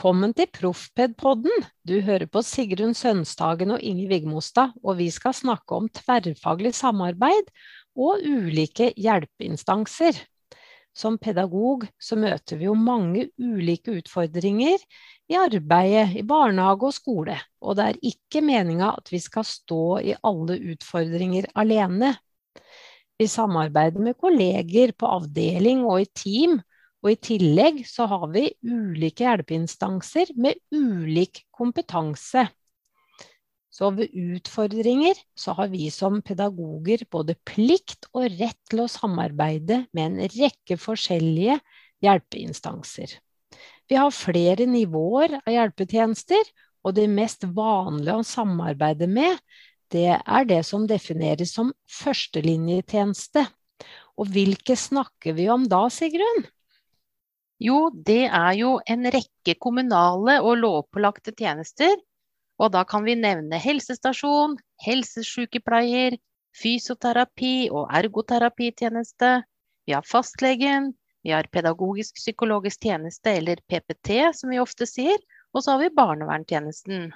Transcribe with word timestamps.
Velkommen 0.00 0.32
til 0.32 0.46
Proffped-podden. 0.48 1.66
Du 1.84 1.98
hører 2.00 2.24
på 2.32 2.40
Sigrun 2.40 2.94
Sønstagen 2.96 3.74
og 3.74 3.82
Inge 3.84 4.06
Vigmostad, 4.08 4.70
og 4.80 4.96
vi 4.96 5.10
skal 5.12 5.34
snakke 5.36 5.76
om 5.76 5.90
tverrfaglig 5.92 6.70
samarbeid 6.72 7.50
og 8.00 8.24
ulike 8.24 8.94
hjelpeinstanser. 8.96 10.16
Som 10.96 11.18
pedagog 11.20 11.84
så 12.00 12.16
møter 12.16 12.56
vi 12.56 12.70
jo 12.70 12.78
mange 12.80 13.26
ulike 13.36 13.98
utfordringer 13.98 14.80
i 15.28 15.36
arbeidet 15.36 16.16
i 16.16 16.24
barnehage 16.24 16.88
og 16.88 16.96
skole, 16.96 17.36
og 17.60 17.76
det 17.76 17.90
er 17.90 18.00
ikke 18.14 18.40
meninga 18.40 18.94
at 19.02 19.12
vi 19.12 19.20
skal 19.20 19.44
stå 19.44 19.84
i 20.00 20.16
alle 20.16 20.56
utfordringer 20.78 21.52
alene. 21.60 22.14
Vi 23.20 23.28
samarbeider 23.28 24.00
med 24.00 24.16
kolleger 24.16 24.96
på 24.96 25.12
avdeling 25.20 25.84
og 25.84 26.06
i 26.06 26.10
team 26.24 26.56
og 27.00 27.12
i 27.14 27.18
tillegg 27.20 27.82
så 27.88 28.06
har 28.10 28.26
vi 28.34 28.50
ulike 28.66 29.24
hjelpeinstanser 29.24 30.34
med 30.36 30.60
ulik 30.74 31.44
kompetanse. 31.56 32.46
Så 33.70 33.88
ved 33.96 34.12
utfordringer 34.12 35.16
så 35.38 35.54
har 35.56 35.70
vi 35.72 35.88
som 35.94 36.18
pedagoger 36.26 37.06
både 37.10 37.38
plikt 37.48 38.10
og 38.12 38.28
rett 38.40 38.58
til 38.68 38.84
å 38.84 38.90
samarbeide 38.90 39.84
med 39.96 40.04
en 40.10 40.32
rekke 40.34 40.76
forskjellige 40.80 41.56
hjelpeinstanser. 42.04 43.16
Vi 43.88 43.98
har 43.98 44.12
flere 44.14 44.66
nivåer 44.68 45.38
av 45.40 45.50
hjelpetjenester, 45.54 46.42
og 46.84 46.94
det 46.96 47.08
mest 47.12 47.44
vanlige 47.56 48.20
å 48.20 48.24
samarbeide 48.24 49.08
med, 49.10 49.40
det 49.92 50.14
er 50.14 50.46
det 50.48 50.62
som 50.68 50.86
defineres 50.88 51.52
som 51.56 51.72
førstelinjetjeneste. 51.90 53.42
Og 54.20 54.30
hvilke 54.32 54.76
snakker 54.78 55.34
vi 55.36 55.48
om 55.52 55.66
da, 55.68 55.82
Sigrun? 55.92 56.46
Jo, 57.60 57.90
det 57.92 58.24
er 58.24 58.54
jo 58.56 58.78
en 58.88 59.04
rekke 59.12 59.54
kommunale 59.60 60.38
og 60.40 60.54
lovpålagte 60.62 61.34
tjenester. 61.36 61.92
Og 62.60 62.72
da 62.72 62.86
kan 62.88 63.04
vi 63.04 63.18
nevne 63.20 63.60
helsestasjon, 63.60 64.56
helsesykepleier, 64.84 66.16
fysioterapi 66.56 67.68
og 67.68 67.92
ergoterapitjeneste. 68.00 69.32
Vi 69.84 69.92
har 69.96 70.08
fastlegen, 70.08 70.90
vi 71.20 71.34
har 71.36 71.48
pedagogisk-psykologisk 71.52 72.88
tjeneste, 72.88 73.36
eller 73.36 73.60
PPT 73.68 74.32
som 74.36 74.52
vi 74.52 74.60
ofte 74.60 74.88
sier. 74.88 75.20
Og 75.52 75.64
så 75.64 75.74
har 75.74 75.84
vi 75.84 75.94
barneverntjenesten. 76.00 77.10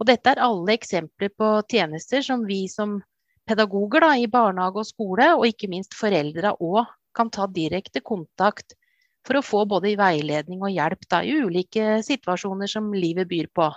Og 0.00 0.06
dette 0.06 0.32
er 0.32 0.42
alle 0.44 0.76
eksempler 0.78 1.32
på 1.34 1.52
tjenester 1.70 2.22
som 2.22 2.46
vi 2.46 2.62
som 2.70 3.00
pedagoger 3.48 4.06
da, 4.06 4.14
i 4.14 4.30
barnehage 4.30 4.84
og 4.84 4.86
skole, 4.86 5.32
og 5.34 5.48
ikke 5.50 5.70
minst 5.72 5.98
foreldre 5.98 6.54
òg, 6.62 6.84
kan 7.16 7.30
ta 7.34 7.48
direkte 7.50 8.04
kontakt 8.06 8.76
for 9.26 9.38
å 9.38 9.44
få 9.44 9.62
både 9.68 9.94
veiledning 10.00 10.62
og 10.64 10.72
hjelp 10.72 11.06
da, 11.10 11.22
i 11.22 11.36
ulike 11.44 12.00
situasjoner 12.06 12.70
som 12.70 12.92
livet 12.96 13.28
byr 13.30 13.50
på. 13.54 13.68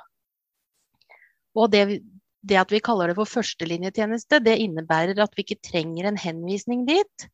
Og 1.60 1.70
det, 1.74 1.84
det 2.42 2.60
at 2.60 2.72
vi 2.74 2.82
kaller 2.84 3.12
det 3.12 3.18
for 3.20 3.30
førstelinjetjeneste, 3.30 4.42
det 4.44 4.58
innebærer 4.64 5.20
at 5.24 5.36
vi 5.38 5.46
ikke 5.46 5.62
trenger 5.70 6.10
en 6.10 6.20
henvisning 6.20 6.88
dit. 6.90 7.28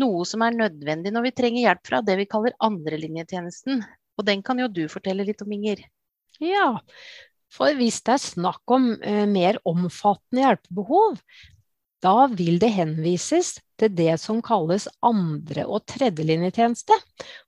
Noe 0.00 0.26
som 0.28 0.42
er 0.44 0.58
nødvendig 0.58 1.12
når 1.14 1.30
vi 1.30 1.36
trenger 1.38 1.62
hjelp 1.62 1.88
fra 1.88 2.02
det 2.04 2.18
vi 2.20 2.28
kaller 2.28 2.56
andrelinjetjenesten. 2.66 3.80
Og 4.16 4.26
den 4.28 4.42
kan 4.44 4.60
jo 4.60 4.68
du 4.68 4.84
fortelle 4.92 5.24
litt 5.24 5.42
om, 5.44 5.52
Inger. 5.56 5.80
Ja, 6.42 6.76
for 7.52 7.72
hvis 7.78 8.02
det 8.04 8.16
er 8.16 8.22
snakk 8.22 8.72
om 8.72 8.90
uh, 9.00 9.24
mer 9.30 9.60
omfattende 9.68 10.44
hjelpebehov, 10.44 11.20
da 12.04 12.26
vil 12.28 12.58
det 12.60 12.72
henvises 12.76 13.56
til 13.80 13.92
det 13.96 14.14
som 14.20 14.42
kalles 14.44 14.86
andre- 15.04 15.66
og 15.66 15.86
tredjelinjetjeneste. 15.88 16.96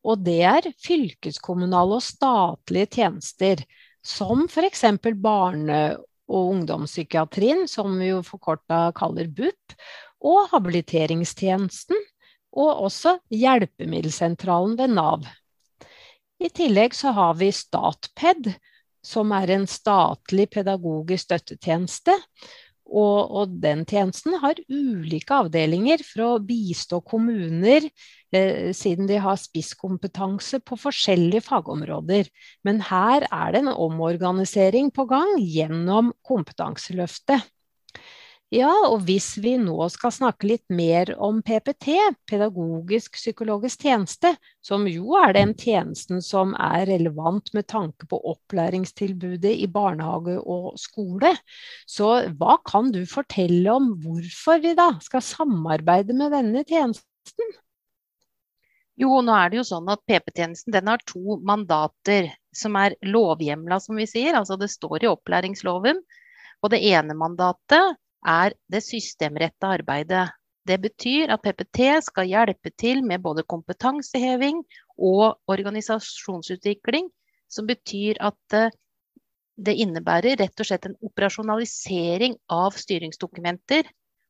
Og 0.05 0.25
det 0.25 0.41
er 0.49 0.71
fylkeskommunale 0.85 1.99
og 1.99 2.05
statlige 2.05 2.93
tjenester, 2.99 3.65
som 4.05 4.47
f.eks. 4.49 4.85
barne- 5.21 5.99
og 6.29 6.51
ungdomspsykiatrien, 6.53 7.65
som 7.69 7.95
vi 7.99 8.11
jo 8.11 8.21
forkorta 8.23 8.91
kaller 8.97 9.31
BUP, 9.33 9.77
og 10.21 10.51
habiliteringstjenesten, 10.53 11.97
og 12.53 12.85
også 12.89 13.15
hjelpemiddelsentralen 13.33 14.77
ved 14.77 14.93
Nav. 14.93 15.25
I 16.39 16.51
tillegg 16.55 16.95
så 16.95 17.15
har 17.17 17.39
vi 17.41 17.49
Statped, 17.53 18.53
som 19.05 19.33
er 19.33 19.55
en 19.55 19.67
statlig 19.71 20.49
pedagogisk 20.53 21.31
støttetjeneste. 21.31 22.15
Og, 22.89 23.29
og, 23.37 23.57
den 23.61 23.85
tjenesten 23.89 24.39
har 24.41 24.57
ulike 24.73 25.37
avdelinger 25.45 26.01
for 26.07 26.25
å 26.25 26.41
bistå 26.41 27.03
kommuner, 27.05 27.85
eh, 28.33 28.71
siden 28.77 29.09
de 29.11 29.19
har 29.21 29.37
spisskompetanse 29.41 30.63
på 30.65 30.79
forskjellige 30.81 31.45
fagområder. 31.51 32.31
Men 32.65 32.81
her 32.89 33.29
er 33.29 33.53
det 33.53 33.63
en 33.65 33.75
omorganisering 33.75 34.89
på 34.95 35.05
gang 35.11 35.37
gjennom 35.37 36.15
Kompetanseløftet. 36.25 37.45
Ja, 38.49 38.71
og 38.89 39.03
hvis 39.05 39.35
vi 39.45 39.59
nå 39.61 39.77
skal 39.93 40.13
snakke 40.15 40.49
litt 40.49 40.65
mer 40.73 41.11
om 41.21 41.43
PPT, 41.45 41.99
pedagogisk 42.31 43.19
psykologisk 43.19 43.85
tjeneste, 43.85 44.31
som 44.65 44.87
jo 44.89 45.19
er 45.21 45.35
den 45.37 45.53
tjenesten 45.53 46.23
som 46.25 46.55
er 46.57 46.87
relevant 46.89 47.53
med 47.53 47.67
tanke 47.69 48.09
på 48.09 48.23
opplæringstilbudet 48.33 49.53
i 49.53 49.69
barnehage 49.69 50.39
og 50.41 50.81
skole, 50.81 51.35
så 51.85 52.15
hva 52.41 52.57
kan 52.65 52.89
du 52.95 53.03
fortelle 53.11 53.77
om 53.77 53.93
hvorfor 54.01 54.65
vi 54.65 54.73
da 54.81 54.95
skal 55.05 55.27
samarbeide 55.29 56.17
med 56.17 56.33
denne 56.33 56.65
tjenesten? 56.65 57.55
Jo, 58.97 59.21
nå 59.21 59.37
er 59.37 59.53
det 59.53 59.61
jo 59.61 59.69
sånn 59.75 59.93
at 59.93 60.01
PP-tjenesten 60.09 60.89
har 60.89 61.05
to 61.05 61.37
mandater 61.45 62.33
som 62.57 62.81
er 62.81 62.97
lovhjemla, 63.05 63.77
som 63.77 64.01
vi 64.01 64.09
sier. 64.09 64.41
Altså 64.41 64.57
det 64.57 64.73
står 64.73 65.05
i 65.05 65.13
opplæringsloven. 65.13 66.01
Og 66.65 66.73
det 66.73 66.81
ene 66.89 67.15
mandatet 67.15 67.99
er 68.27 68.55
det 68.71 68.83
systemretta 68.85 69.75
arbeidet. 69.79 70.27
Det 70.69 70.77
betyr 70.83 71.33
at 71.33 71.43
PPT 71.43 71.87
skal 72.05 72.29
hjelpe 72.29 72.73
til 72.77 73.01
med 73.07 73.23
både 73.25 73.45
kompetanseheving 73.49 74.61
og 74.99 75.39
organisasjonsutvikling, 75.49 77.09
som 77.49 77.69
betyr 77.69 78.21
at 78.21 78.57
eh, 78.57 78.75
det 79.59 79.75
innebærer 79.83 80.37
rett 80.39 80.61
og 80.61 80.69
slett 80.69 80.87
en 80.87 80.99
operasjonalisering 81.03 82.37
av 82.53 82.77
styringsdokumenter 82.79 83.89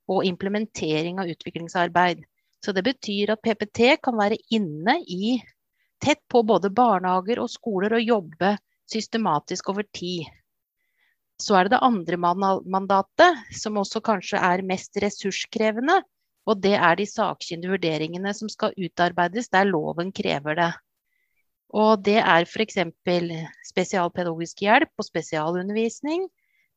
og 0.08 0.24
implementering 0.24 1.18
av 1.20 1.28
utviklingsarbeid. 1.28 2.22
Så 2.64 2.72
det 2.72 2.84
betyr 2.86 3.34
at 3.34 3.42
PPT 3.44 3.98
kan 4.02 4.16
være 4.18 4.38
inne 4.54 4.98
i 5.04 5.36
tett 6.02 6.22
på 6.30 6.42
både 6.46 6.70
barnehager 6.70 7.42
og 7.42 7.50
skoler 7.52 7.98
og 7.98 8.06
jobbe 8.06 8.54
systematisk 8.88 9.68
over 9.74 9.84
tid. 9.92 10.24
Så 11.38 11.54
er 11.54 11.66
det 11.66 11.76
det 11.76 11.84
andre 11.86 12.18
mandatet, 12.18 13.42
som 13.54 13.78
også 13.78 14.02
kanskje 14.02 14.40
er 14.42 14.64
mest 14.66 14.98
ressurskrevende. 15.02 16.00
Og 16.48 16.58
det 16.64 16.74
er 16.74 16.96
de 16.98 17.06
sakkyndige 17.06 17.74
vurderingene 17.74 18.32
som 18.34 18.48
skal 18.50 18.74
utarbeides 18.78 19.50
der 19.52 19.68
loven 19.68 20.10
krever 20.16 20.56
det. 20.58 20.72
Og 21.76 22.00
det 22.04 22.16
er 22.22 22.48
f.eks. 22.48 22.78
spesialpedagogisk 23.68 24.64
hjelp 24.64 24.90
og 24.96 25.04
spesialundervisning. 25.04 26.24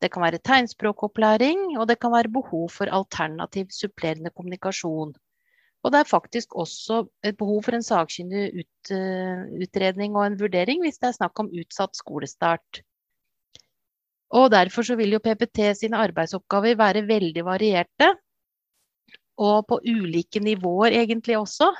Det 0.01 0.09
kan 0.11 0.25
være 0.25 0.41
tegnspråkopplæring, 0.43 1.77
og 1.79 1.87
det 1.87 1.99
kan 2.01 2.11
være 2.11 2.33
behov 2.33 2.69
for 2.73 2.91
alternativ 2.91 3.69
supplerende 3.71 4.33
kommunikasjon. 4.35 5.13
Og 5.83 5.91
det 5.93 5.99
er 5.99 6.09
faktisk 6.09 6.55
også 6.55 7.05
et 7.23 7.37
behov 7.37 7.63
for 7.63 7.77
en 7.77 7.85
sakkyndig 7.85 8.49
ut, 8.59 8.91
uh, 8.93 9.45
utredning 9.63 10.17
og 10.17 10.25
en 10.25 10.39
vurdering 10.39 10.83
hvis 10.83 10.99
det 11.01 11.09
er 11.09 11.17
snakk 11.17 11.39
om 11.41 11.49
utsatt 11.49 11.97
skolestart. 11.97 12.81
Og 14.31 14.51
derfor 14.53 14.85
så 14.87 14.95
vil 14.99 15.15
jo 15.15 15.23
PPT 15.23 15.73
sine 15.75 15.99
arbeidsoppgaver 15.99 16.77
være 16.79 17.05
veldig 17.07 17.43
varierte. 17.45 18.13
Og 19.41 19.65
på 19.67 19.79
ulike 19.83 20.39
nivåer 20.43 20.95
egentlig 21.01 21.37
også. 21.39 21.71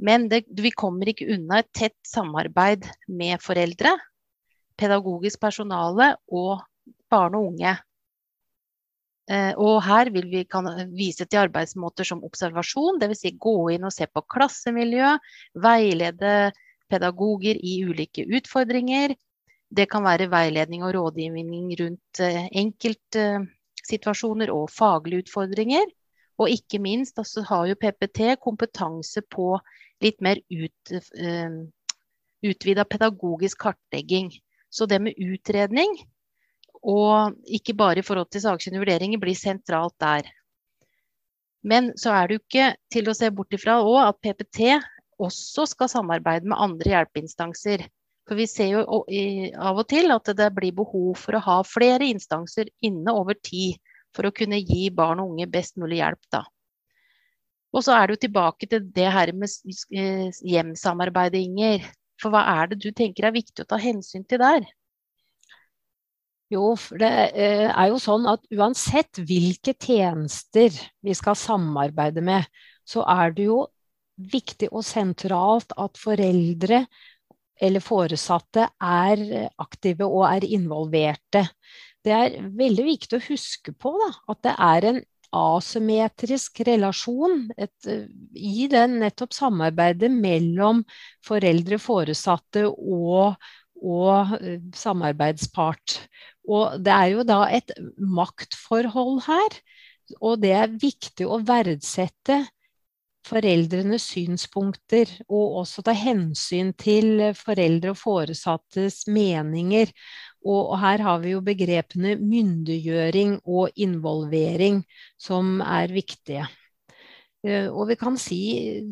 Men 0.00 0.28
det, 0.30 0.44
vi 0.48 0.72
kommer 0.72 1.10
ikke 1.10 1.28
unna 1.34 1.60
et 1.60 1.70
tett 1.76 1.98
samarbeid 2.06 2.86
med 3.12 3.42
foreldre, 3.44 3.92
pedagogisk 4.80 5.40
personale 5.42 6.14
og 6.32 6.62
barn 7.12 7.36
og 7.36 7.50
unge. 7.50 7.74
Eh, 9.30 9.52
og 9.60 9.82
her 9.84 10.10
vil 10.14 10.30
vi 10.30 10.44
kan 10.48 10.66
vise 10.96 11.26
til 11.26 11.42
arbeidsmåter 11.42 12.08
som 12.08 12.24
observasjon, 12.26 12.98
dvs. 13.02 13.20
Si 13.26 13.34
gå 13.38 13.56
inn 13.74 13.84
og 13.86 13.94
se 13.94 14.08
på 14.08 14.24
klassemiljø, 14.34 15.12
veilede 15.62 16.50
pedagoger 16.90 17.60
i 17.60 17.76
ulike 17.86 18.24
utfordringer, 18.38 19.14
det 19.70 19.86
kan 19.90 20.04
være 20.04 20.30
veiledning 20.30 20.82
og 20.82 20.94
rådgivning 20.96 21.70
rundt 21.80 22.20
eh, 22.24 22.48
enkeltsituasjoner 22.62 24.50
og 24.54 24.70
faglige 24.74 25.26
utfordringer. 25.26 25.86
Og 26.40 26.50
ikke 26.50 26.80
minst 26.82 27.18
altså, 27.20 27.44
har 27.46 27.68
jo 27.68 27.78
PPT 27.78 28.34
kompetanse 28.42 29.22
på 29.30 29.52
litt 30.00 30.22
mer 30.24 30.40
ut, 30.48 30.92
uh, 31.20 31.58
utvida 32.40 32.86
pedagogisk 32.88 33.60
kartlegging. 33.66 34.30
Så 34.72 34.86
det 34.88 35.02
med 35.04 35.18
utredning, 35.20 35.98
og 36.80 37.36
ikke 37.44 37.74
bare 37.76 38.00
i 38.00 38.06
forhold 38.06 38.30
til 38.32 38.40
sakkyndige 38.46 38.80
vurderinger, 38.80 39.20
blir 39.20 39.36
sentralt 39.36 39.98
der. 40.00 40.30
Men 41.60 41.92
så 42.00 42.14
er 42.16 42.26
det 42.26 42.38
jo 42.38 42.42
ikke 42.46 42.68
til 42.94 43.10
å 43.10 43.16
se 43.18 43.28
bort 43.36 43.52
ifra 43.52 43.76
òg 43.84 44.00
at 44.06 44.20
PPT 44.24 44.78
også 45.20 45.66
skal 45.74 45.92
samarbeide 45.92 46.48
med 46.48 46.56
andre 46.56 46.94
hjelpeinstanser. 46.94 47.84
For 48.30 48.38
vi 48.38 48.46
ser 48.46 48.68
jo 48.70 48.82
av 49.58 49.80
og 49.82 49.88
til 49.90 50.12
at 50.14 50.28
det 50.38 50.52
blir 50.54 50.70
behov 50.76 51.16
for 51.18 51.34
å 51.34 51.42
ha 51.42 51.56
flere 51.66 52.06
instanser 52.06 52.68
inne 52.86 53.10
over 53.10 53.34
tid 53.34 53.80
for 54.14 54.28
å 54.28 54.34
kunne 54.34 54.60
gi 54.62 54.84
barn 54.94 55.18
og 55.18 55.32
unge 55.32 55.48
best 55.50 55.74
mulig 55.82 55.98
hjelp, 55.98 56.22
da. 56.30 56.44
Og 57.74 57.82
så 57.82 57.96
er 57.96 58.12
jo 58.14 58.20
tilbake 58.22 58.68
til 58.70 58.86
det 58.94 59.08
her 59.10 59.32
med 59.34 59.50
eh, 59.90 60.30
hjemsamarbeidet, 60.46 61.42
Inger. 61.42 61.90
For 62.22 62.30
hva 62.30 62.44
er 62.54 62.70
det 62.70 62.78
du 62.84 62.92
tenker 62.94 63.26
er 63.26 63.34
viktig 63.34 63.64
å 63.64 63.70
ta 63.74 63.80
hensyn 63.82 64.22
til 64.30 64.38
der? 64.42 64.70
Jo, 66.54 66.76
for 66.78 67.02
det 67.02 67.10
eh, 67.34 67.66
er 67.66 67.90
jo 67.90 67.98
sånn 68.02 68.30
at 68.30 68.46
uansett 68.54 69.22
hvilke 69.26 69.74
tjenester 69.74 70.74
vi 71.02 71.18
skal 71.18 71.38
samarbeide 71.38 72.22
med, 72.22 72.46
så 72.86 73.02
er 73.10 73.34
det 73.34 73.50
jo 73.50 73.64
viktig 74.30 74.70
og 74.70 74.86
sentralt 74.86 75.74
at 75.74 75.98
foreldre 75.98 76.84
eller 77.60 77.84
foresatte 77.84 78.66
er 78.80 79.24
aktive 79.60 80.08
og 80.08 80.24
er 80.30 80.46
involverte. 80.48 81.44
Det 82.04 82.12
er 82.16 82.36
veldig 82.56 82.86
viktig 82.86 83.18
å 83.18 83.26
huske 83.28 83.74
på 83.76 83.92
da, 84.00 84.10
at 84.32 84.42
det 84.46 84.54
er 84.56 84.86
en 84.90 85.00
asymmetrisk 85.36 86.62
relasjon 86.66 87.44
et, 87.60 87.88
i 88.34 88.66
den 88.70 88.98
nettopp 89.04 89.34
samarbeidet 89.36 90.10
mellom 90.10 90.82
foreldre, 91.26 91.78
foresatte 91.78 92.66
og, 92.66 93.36
og 93.78 94.32
uh, 94.34 94.56
samarbeidspart. 94.74 96.00
Og 96.50 96.80
det 96.82 96.94
er 96.96 97.12
jo 97.12 97.26
da 97.28 97.44
et 97.52 97.70
maktforhold 98.00 99.20
her, 99.28 99.60
og 100.18 100.40
det 100.42 100.54
er 100.56 100.78
viktig 100.82 101.28
å 101.28 101.38
verdsette 101.46 102.40
foreldrenes 103.30 104.08
synspunkter, 104.12 105.10
og 105.28 105.60
også 105.62 105.84
ta 105.86 105.94
hensyn 105.96 106.74
til 106.78 107.30
foreldre 107.38 107.94
og 107.94 108.00
foresattes 108.00 109.04
meninger. 109.10 109.92
Og 110.44 110.72
her 110.80 111.02
har 111.04 111.20
vi 111.22 111.34
jo 111.34 111.42
begrepene 111.44 112.16
myndiggjøring 112.20 113.38
og 113.44 113.70
involvering 113.76 114.82
som 115.20 115.60
er 115.60 115.92
viktige. 115.92 116.48
Eh, 117.40 117.70
og 117.72 117.86
vi 117.88 117.96
kan 117.96 118.18
si 118.20 118.40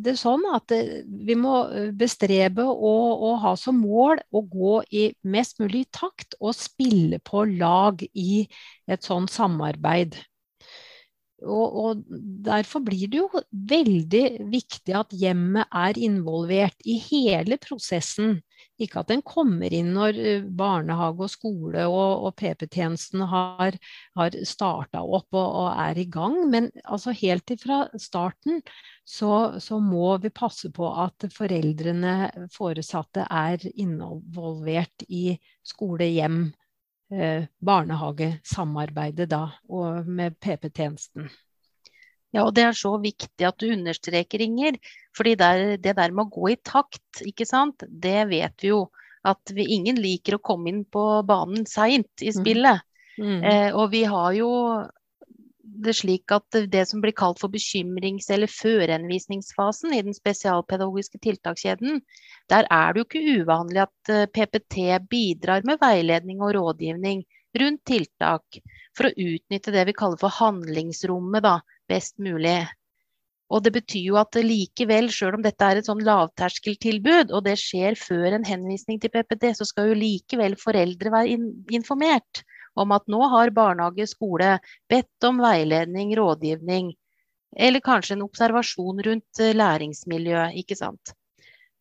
det 0.00 0.14
sånn 0.16 0.46
at 0.56 0.72
eh, 0.72 1.02
vi 1.04 1.34
må 1.36 1.66
eh, 1.68 1.90
bestrebe 1.92 2.64
å, 2.64 2.94
å 3.28 3.34
ha 3.42 3.52
som 3.60 3.76
mål 3.82 4.22
å 4.32 4.40
gå 4.48 4.78
i 4.88 5.02
mest 5.28 5.60
mulig 5.60 5.84
takt 5.92 6.38
og 6.40 6.56
spille 6.56 7.20
på 7.20 7.44
lag 7.58 8.00
i 8.08 8.46
et 8.88 9.04
sånt 9.04 9.32
samarbeid. 9.34 10.16
Og, 11.46 11.76
og, 11.78 12.02
Derfor 12.48 12.82
blir 12.82 13.10
det 13.10 13.20
jo 13.20 13.42
veldig 13.70 14.22
viktig 14.50 14.94
at 14.96 15.14
hjemmet 15.14 15.68
er 15.74 15.98
involvert 16.00 16.78
i 16.88 16.96
hele 17.02 17.58
prosessen. 17.62 18.40
Ikke 18.78 19.02
at 19.02 19.10
den 19.10 19.22
kommer 19.26 19.72
inn 19.74 19.92
når 19.94 20.18
eh, 20.18 20.44
barnehage 20.46 21.26
og 21.26 21.30
skole 21.30 21.84
og, 21.86 22.26
og 22.26 22.36
PP-tjenesten 22.38 23.22
har, 23.30 23.78
har 24.18 24.38
starta 24.46 25.02
opp 25.02 25.34
og, 25.34 25.46
og, 25.46 25.68
er 25.82 25.98
i 26.02 26.06
gang, 26.10 26.38
men 26.50 26.70
altså 26.84 27.14
helt 27.14 27.50
ifra 27.54 27.84
starten 27.98 28.62
så, 29.04 29.58
så, 29.62 29.78
må 29.82 30.16
vi 30.22 30.30
passe 30.34 30.70
på 30.74 30.90
at 31.06 31.26
foreldrene, 31.34 32.48
foresatte, 32.54 33.26
er 33.30 33.62
involvert 33.74 35.06
i 35.08 35.38
skole-hjem 35.66 36.48
Eh, 36.48 36.67
barnehagesamarbeidet 37.08 39.30
da, 39.30 39.44
og 39.72 40.08
med 40.08 40.36
PP-tjenesten. 40.44 41.30
Ja, 42.36 42.44
og 42.44 42.52
det 42.58 42.66
er 42.66 42.76
så 42.76 42.92
viktig 43.00 43.46
at 43.48 43.56
du 43.60 43.70
understreker, 43.72 44.42
Inger. 44.44 44.76
fordi 45.16 45.34
det 45.34 45.94
der 45.96 46.12
med 46.12 46.26
å 46.26 46.34
gå 46.34 46.50
i 46.52 46.58
takt, 46.60 47.22
ikke 47.24 47.46
sant, 47.48 47.84
det 47.88 48.28
vet 48.28 48.62
vi 48.62 48.74
jo. 48.74 48.88
At 49.26 49.50
vi, 49.50 49.64
ingen 49.74 49.96
liker 49.98 50.36
å 50.36 50.44
komme 50.44 50.68
inn 50.70 50.84
på 50.84 51.22
banen 51.26 51.64
seint 51.66 52.22
i 52.22 52.30
mm. 52.30 52.36
spillet. 52.36 52.84
Mm. 53.18 53.18
Mm. 53.18 53.40
Eh, 53.50 53.70
og 53.74 53.88
vi 53.90 54.04
har 54.06 54.36
jo 54.36 54.50
det 55.84 55.94
slik 55.98 56.32
at 56.34 56.58
det 56.72 56.84
som 56.88 57.02
blir 57.02 57.14
kalt 57.16 57.40
for 57.42 57.52
bekymrings- 57.52 58.30
eller 58.34 58.50
førhenvisningsfasen 58.50 59.94
i 59.94 60.02
den 60.06 60.16
spesialpedagogiske 60.16 61.20
tiltakskjeden, 61.24 62.00
der 62.50 62.68
er 62.70 62.92
det 62.92 63.02
jo 63.02 63.08
ikke 63.08 63.42
uvanlig 63.42 63.84
at 63.84 64.12
PPT 64.34 64.86
eh, 64.88 65.04
bidrar 65.10 65.66
med 65.68 65.80
veiledning 65.82 66.42
og 66.42 66.54
rådgivning 66.56 67.24
rundt 67.58 67.84
tiltak 67.88 68.60
for 68.96 69.08
å 69.08 69.14
utnytte 69.14 69.72
det 69.74 69.86
vi 69.88 69.96
kaller 69.96 70.20
for 70.20 70.34
handlingsrommet 70.40 71.44
da, 71.46 71.58
best 71.88 72.18
mulig. 72.22 72.60
Og 73.48 73.62
det 73.64 73.72
betyr 73.78 74.10
jo 74.10 74.18
at 74.20 74.36
likevel, 74.44 75.08
sjøl 75.12 75.38
om 75.38 75.44
dette 75.44 75.64
er 75.64 75.80
et 75.80 75.88
sånn 75.88 76.04
lavterskeltilbud, 76.04 77.32
og 77.32 77.46
det 77.46 77.56
skjer 77.60 77.96
før 77.96 78.36
en 78.36 78.44
henvisning 78.44 79.00
til 79.00 79.12
PPT, 79.14 79.54
så 79.56 79.64
skal 79.68 79.88
jo 79.88 79.96
likevel 79.96 80.58
foreldre 80.60 81.14
være 81.14 81.38
informert 81.72 82.42
om 82.78 82.94
at 82.96 83.06
nå 83.10 83.20
har 83.32 83.54
barnehage, 83.56 84.08
skole 84.10 84.56
bedt 84.90 85.28
om 85.28 85.40
veiledning, 85.42 86.14
rådgivning, 86.18 86.92
eller 87.56 87.84
kanskje 87.84 88.16
en 88.16 88.26
observasjon 88.26 89.02
rundt 89.06 89.42
eh, 89.42 89.56
læringsmiljøet, 89.56 90.56
ikke 90.62 90.78
sant. 90.78 91.14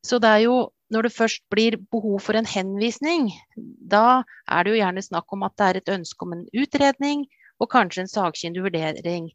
Så 0.05 0.19
det 0.23 0.29
er 0.31 0.45
jo 0.47 0.57
når 0.94 1.07
det 1.07 1.15
først 1.17 1.44
blir 1.51 1.75
behov 1.91 2.21
for 2.23 2.38
en 2.39 2.47
henvisning, 2.47 3.31
da 3.57 4.21
er 4.47 4.63
det 4.63 4.71
jo 4.71 4.79
gjerne 4.79 5.03
snakk 5.03 5.33
om 5.35 5.44
at 5.44 5.57
det 5.59 5.65
er 5.67 5.79
et 5.81 5.91
ønske 5.97 6.23
om 6.23 6.38
en 6.38 6.45
utredning 6.55 7.25
og 7.59 7.69
kanskje 7.73 8.05
en 8.05 8.11
sakkyndig 8.11 8.63
vurdering. 8.69 9.27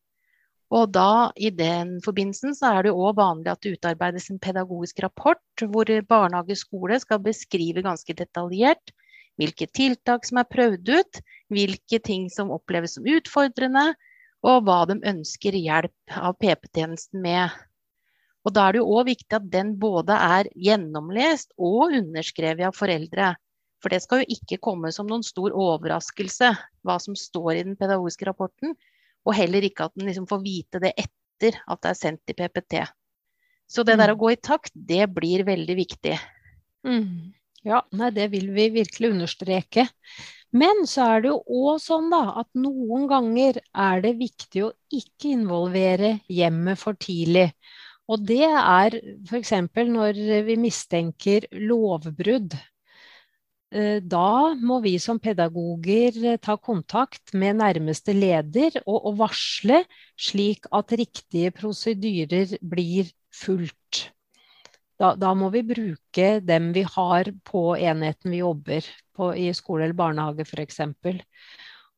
Og 0.72 0.88
da, 0.88 1.28
i 1.36 1.50
den 1.52 1.98
forbindelsen, 2.04 2.54
så 2.56 2.70
er 2.78 2.86
det 2.86 2.94
òg 2.96 3.18
vanlig 3.18 3.52
at 3.52 3.60
det 3.60 3.74
utarbeides 3.76 4.30
en 4.32 4.40
pedagogisk 4.40 5.02
rapport 5.04 5.64
hvor 5.68 5.90
barnehage 6.08 6.56
og 6.56 6.62
skole 6.62 7.00
skal 7.02 7.20
beskrive 7.20 7.84
ganske 7.84 8.16
detaljert 8.16 8.94
hvilke 9.40 9.68
tiltak 9.76 10.24
som 10.28 10.40
er 10.40 10.48
prøvd 10.48 10.88
ut, 10.92 11.20
hvilke 11.52 12.00
ting 12.02 12.28
som 12.32 12.52
oppleves 12.54 12.96
som 12.96 13.06
utfordrende, 13.08 13.92
og 14.42 14.64
hva 14.66 14.82
de 14.90 14.98
ønsker 15.06 15.54
hjelp 15.54 16.16
av 16.18 16.34
PP-tjenesten 16.42 17.22
med. 17.22 17.52
Og 18.42 18.54
Da 18.56 18.66
er 18.66 18.74
det 18.74 18.82
jo 18.82 18.94
òg 18.98 19.06
viktig 19.12 19.38
at 19.38 19.50
den 19.52 19.76
både 19.78 20.16
er 20.18 20.48
gjennomlest 20.58 21.52
og 21.62 21.94
underskrevet 21.94 22.66
av 22.72 22.74
foreldre. 22.74 23.34
For 23.82 23.94
det 23.94 24.02
skal 24.02 24.22
jo 24.22 24.34
ikke 24.36 24.60
komme 24.62 24.90
som 24.94 25.06
noen 25.10 25.22
stor 25.26 25.54
overraskelse 25.54 26.50
hva 26.86 26.96
som 27.02 27.18
står 27.18 27.52
i 27.54 27.64
den 27.66 27.78
pedagogiske 27.78 28.26
rapporten. 28.26 28.74
Og 29.26 29.36
heller 29.38 29.62
ikke 29.66 29.86
at 29.86 29.94
en 29.98 30.08
liksom 30.08 30.26
får 30.30 30.42
vite 30.42 30.82
det 30.82 30.94
etter 30.98 31.58
at 31.62 31.82
det 31.82 31.92
er 31.92 31.98
sendt 31.98 32.22
til 32.26 32.38
PPT. 32.38 32.82
Så 33.70 33.86
det 33.86 33.96
der 33.98 34.12
å 34.12 34.18
mm. 34.18 34.20
gå 34.20 34.32
i 34.34 34.40
takt, 34.42 34.74
det 34.74 35.06
blir 35.14 35.46
veldig 35.46 35.76
viktig. 35.78 36.16
Mm. 36.86 37.32
Ja, 37.62 37.84
nei, 37.94 38.10
det 38.14 38.26
vil 38.34 38.50
vi 38.54 38.68
virkelig 38.74 39.12
understreke. 39.14 39.86
Men 40.52 40.84
så 40.88 41.04
er 41.14 41.22
det 41.24 41.30
jo 41.30 41.38
òg 41.64 41.78
sånn 41.80 42.10
da, 42.12 42.24
at 42.42 42.48
noen 42.58 43.06
ganger 43.08 43.60
er 43.72 44.02
det 44.04 44.16
viktig 44.18 44.66
å 44.66 44.74
ikke 44.92 45.32
involvere 45.32 46.18
hjemmet 46.28 46.80
for 46.80 46.98
tidlig. 47.00 47.48
Og 48.12 48.26
det 48.28 48.44
er 48.50 48.98
f.eks. 49.30 49.54
når 49.88 50.20
vi 50.44 50.58
mistenker 50.60 51.46
lovbrudd. 51.56 52.58
Eh, 53.72 54.00
da 54.04 54.52
må 54.60 54.82
vi 54.84 54.98
som 55.00 55.20
pedagoger 55.22 56.36
ta 56.44 56.58
kontakt 56.60 57.32
med 57.32 57.56
nærmeste 57.62 58.12
leder 58.12 58.76
og 58.84 59.14
varsle, 59.22 59.86
slik 60.20 60.68
at 60.68 60.92
riktige 61.00 61.54
prosedyrer 61.56 62.58
blir 62.60 63.08
fulgt. 63.32 64.10
Da, 65.00 65.14
da, 65.18 65.32
må 65.34 65.48
vi 65.54 65.62
bruke 65.66 66.28
dem 66.44 66.70
vi 66.76 66.84
har 66.86 67.30
på 67.48 67.72
enheten 67.76 68.32
vi 68.32 68.42
jobber 68.42 68.86
på 69.16 69.32
i 69.38 69.48
skole 69.56 69.86
eller 69.86 69.98
barnehage 69.98 70.46
f.eks. 70.46 70.80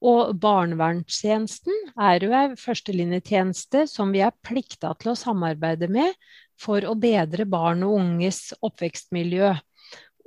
Og 0.04 0.34
barnevernstjenesten 0.40 1.92
er 2.00 2.24
jo 2.24 2.32
en 2.36 2.56
førstelinjetjeneste 2.60 3.86
som 3.90 4.12
vi 4.12 4.20
er 4.24 4.34
plikta 4.44 4.92
til 5.00 5.14
å 5.14 5.18
samarbeide 5.18 5.88
med 5.92 6.12
for 6.60 6.84
å 6.86 6.96
bedre 6.98 7.46
barn 7.48 7.84
og 7.86 7.96
unges 8.00 8.52
oppvekstmiljø. 8.64 9.54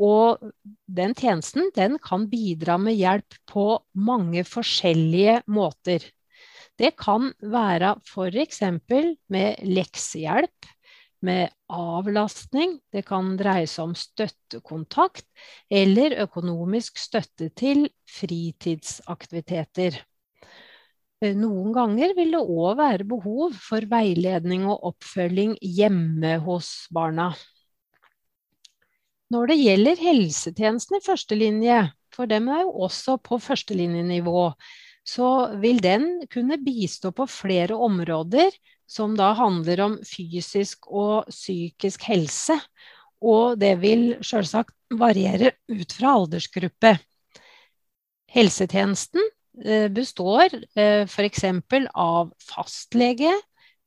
Og 0.03 0.51
den 0.99 1.15
tjenesten 1.17 1.71
den 1.75 1.97
kan 2.03 2.27
bidra 2.29 2.77
med 2.81 2.97
hjelp 2.97 3.37
på 3.49 3.69
mange 3.97 4.43
forskjellige 4.45 5.41
måter. 5.49 6.03
Det 6.77 6.93
kan 6.99 7.31
være 7.41 7.95
f.eks. 8.05 8.61
med 9.33 9.63
leksehjelp, 9.65 10.73
med 11.25 11.49
avlastning. 11.73 12.77
Det 12.93 13.03
kan 13.07 13.35
dreie 13.39 13.67
seg 13.69 13.89
om 13.89 13.95
støttekontakt 13.97 15.25
eller 15.69 16.17
økonomisk 16.27 16.99
støtte 17.01 17.49
til 17.57 17.87
fritidsaktiviteter. 18.17 19.97
Eh, 21.23 21.33
noen 21.33 21.73
ganger 21.73 22.13
vil 22.17 22.35
det 22.35 22.43
òg 22.43 22.77
være 22.77 23.07
behov 23.09 23.55
for 23.57 23.87
veiledning 23.89 24.67
og 24.69 24.91
oppfølging 24.93 25.57
hjemme 25.61 26.37
hos 26.45 26.71
barna. 26.93 27.31
Når 29.33 29.49
det 29.51 29.57
gjelder 29.59 29.99
helsetjenesten 29.99 30.99
i 30.99 31.03
førstelinje, 31.03 31.79
for 32.15 32.29
dem 32.29 32.47
er 32.53 32.63
jo 32.63 32.85
også 32.85 33.17
på 33.19 33.41
førstelinjenivå, 33.43 34.51
så 35.07 35.27
vil 35.59 35.81
den 35.83 36.07
kunne 36.31 36.59
bistå 36.63 37.11
på 37.15 37.27
flere 37.31 37.75
områder 37.75 38.53
som 38.87 39.15
da 39.19 39.33
handler 39.37 39.83
om 39.83 39.97
fysisk 40.07 40.87
og 40.87 41.27
psykisk 41.31 42.07
helse. 42.07 42.55
Og 43.21 43.57
det 43.59 43.75
vil 43.81 44.15
selvsagt 44.25 44.75
variere 44.93 45.55
ut 45.69 45.93
fra 45.97 46.13
aldersgruppe. 46.19 46.95
Helsetjenesten 48.31 49.23
eh, 49.65 49.87
består 49.91 50.53
eh, 50.77 51.03
f.eks. 51.07 51.43
av 51.93 52.31
fastlege, 52.43 53.33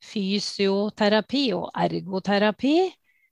fysioterapi 0.00 1.44
og 1.56 1.68
ergoterapi, 1.76 2.76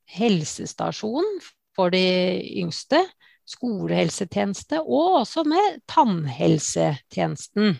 helsestasjon 0.09 1.39
for 1.77 1.93
de 1.93 2.05
yngste, 2.61 3.01
skolehelsetjeneste 3.49 4.83
og 4.83 5.23
også 5.23 5.45
med 5.49 5.81
tannhelsetjenesten. 5.89 7.79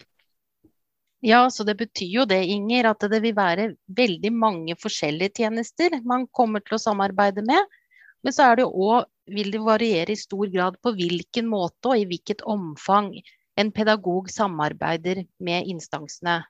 Ja, 1.21 1.51
så 1.51 1.65
det 1.67 1.75
betyr 1.75 2.13
jo 2.21 2.25
det, 2.31 2.45
Inger, 2.47 2.93
at 2.93 3.03
det 3.11 3.19
vil 3.25 3.35
være 3.35 3.73
veldig 3.91 4.31
mange 4.33 4.77
forskjellige 4.79 5.43
tjenester 5.43 5.97
man 6.07 6.29
kommer 6.31 6.63
til 6.63 6.77
å 6.77 6.83
samarbeide 6.83 7.43
med. 7.47 7.79
Men 8.23 8.35
så 8.35 8.47
det 8.59 8.67
jo 8.67 9.01
vil 9.27 9.51
det 9.51 9.63
variere 9.63 10.15
i 10.15 10.21
stor 10.21 10.47
grad 10.53 10.79
på 10.83 10.93
hvilken 10.95 11.49
måte 11.51 11.91
og 11.91 11.99
i 11.99 12.07
hvilket 12.09 12.45
omfang 12.47 13.11
en 13.59 13.73
pedagog 13.75 14.31
samarbeider 14.31 15.25
med 15.43 15.67
instansene. 15.67 16.41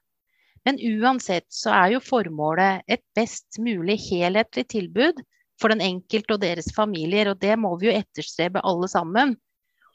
Men 0.68 0.76
uansett 0.84 1.46
så 1.54 1.72
er 1.72 1.94
jo 1.94 2.04
formålet 2.04 2.84
et 2.92 3.04
best 3.16 3.56
mulig 3.62 3.96
helhetlig 4.10 4.66
tilbud 4.68 5.22
for 5.60 5.72
den 5.72 5.80
enkelte 5.80 6.36
og 6.36 6.42
deres 6.44 6.68
familier, 6.76 7.30
og 7.32 7.40
det 7.40 7.56
må 7.58 7.72
vi 7.80 7.88
jo 7.88 7.96
etterstrebe 7.96 8.60
alle 8.68 8.88
sammen. 8.90 9.32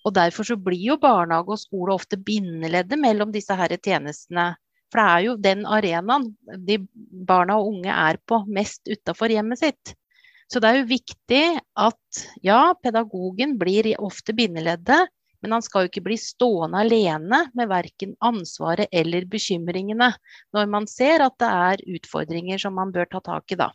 Og 0.03 0.15
Derfor 0.17 0.49
så 0.49 0.57
blir 0.59 0.81
jo 0.81 0.97
barnehage 0.99 1.53
og 1.55 1.61
skole 1.61 1.93
ofte 1.93 2.17
bindeleddet 2.19 2.99
mellom 2.99 3.31
disse 3.31 3.55
her 3.55 3.71
tjenestene. 3.77 4.55
For 4.93 5.01
det 5.01 5.09
er 5.09 5.25
jo 5.25 5.33
den 5.41 5.65
arenaen 5.65 6.29
de 6.67 6.77
barna 7.25 7.57
og 7.57 7.71
unge 7.71 7.89
er 7.89 8.19
på 8.29 8.43
mest 8.53 8.85
utafor 8.85 9.33
hjemmet 9.33 9.63
sitt. 9.63 9.95
Så 10.45 10.61
det 10.61 10.69
er 10.69 10.79
jo 10.83 10.91
viktig 10.91 11.43
at 11.81 12.23
ja, 12.45 12.75
pedagogen 12.77 13.55
blir 13.57 13.89
ofte 13.97 14.35
bindeleddet, 14.37 15.09
men 15.41 15.55
han 15.57 15.65
skal 15.65 15.87
jo 15.87 15.89
ikke 15.89 16.03
bli 16.05 16.17
stående 16.21 16.83
alene 16.85 17.39
med 17.57 17.71
verken 17.71 18.13
ansvaret 18.23 18.93
eller 18.93 19.25
bekymringene 19.27 20.13
når 20.55 20.69
man 20.71 20.85
ser 20.87 21.25
at 21.25 21.35
det 21.41 21.49
er 21.49 21.83
utfordringer 21.97 22.61
som 22.61 22.77
man 22.77 22.93
bør 22.93 23.09
ta 23.09 23.23
tak 23.25 23.55
i 23.55 23.57
da. 23.59 23.71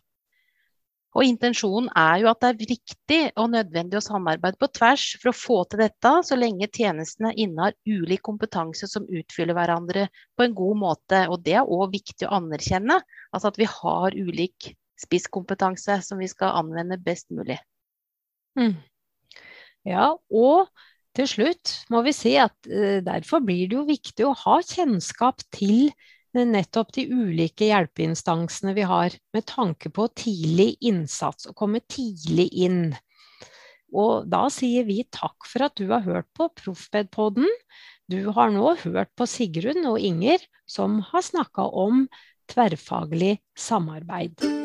Og 1.17 1.25
intensjonen 1.25 1.87
er 1.97 2.19
jo 2.21 2.29
at 2.29 2.41
det 2.43 2.49
er 2.49 2.67
riktig 2.69 3.19
og 3.41 3.49
nødvendig 3.55 3.97
å 3.97 4.03
samarbeide 4.05 4.59
på 4.61 4.69
tvers 4.77 5.05
for 5.21 5.31
å 5.31 5.35
få 5.35 5.57
til 5.71 5.81
dette, 5.81 6.11
så 6.25 6.37
lenge 6.37 6.69
tjenestene 6.69 7.31
innehar 7.33 7.73
ulik 7.89 8.21
kompetanse 8.27 8.87
som 8.91 9.07
utfyller 9.09 9.57
hverandre 9.57 10.05
på 10.37 10.45
en 10.45 10.53
god 10.57 10.81
måte. 10.83 11.23
Og 11.33 11.41
det 11.47 11.57
er 11.57 11.65
òg 11.65 11.95
viktig 11.95 12.27
å 12.27 12.35
anerkjenne, 12.37 12.99
altså 13.33 13.49
at 13.49 13.57
vi 13.57 13.69
har 13.71 14.19
ulik 14.19 14.69
spisskompetanse 14.99 15.97
som 16.05 16.21
vi 16.21 16.29
skal 16.29 16.59
anvende 16.61 16.99
best 17.01 17.29
mulig. 17.33 17.57
Mm. 18.59 18.75
Ja, 19.87 20.11
og 20.13 20.69
til 21.17 21.27
slutt 21.31 21.73
må 21.89 22.03
vi 22.05 22.13
si 22.13 22.35
at 22.37 22.53
uh, 22.69 22.99
derfor 23.01 23.41
blir 23.41 23.65
det 23.65 23.79
jo 23.79 23.87
viktig 23.87 24.27
å 24.27 24.37
ha 24.45 24.59
kjennskap 24.61 25.41
til 25.55 25.89
nettopp 26.35 26.93
de 26.93 27.05
ulike 27.09 27.69
hjelpeinstansene 27.69 28.75
vi 28.77 28.85
har, 28.87 29.15
med 29.33 29.47
tanke 29.49 29.89
på 29.93 30.07
tidlig 30.13 30.75
innsats, 30.85 31.49
å 31.49 31.55
komme 31.57 31.81
tidlig 31.89 32.49
inn. 32.53 32.83
Og 33.89 34.29
da 34.29 34.45
sier 34.53 34.85
vi 34.85 35.01
takk 35.09 35.47
for 35.49 35.65
at 35.65 35.77
du 35.79 35.89
har 35.89 36.05
hørt 36.05 36.29
på 36.37 36.49
Proffbedpodden. 36.61 37.49
Du 38.09 38.29
har 38.35 38.53
nå 38.53 38.75
hørt 38.85 39.13
på 39.17 39.25
Sigrun 39.29 39.85
og 39.89 39.99
Inger, 40.01 40.41
som 40.69 41.01
har 41.09 41.25
snakka 41.25 41.65
om 41.73 42.05
tverrfaglig 42.49 43.37
samarbeid. 43.57 44.58